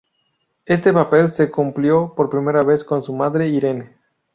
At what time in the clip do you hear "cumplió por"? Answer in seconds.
1.51-2.31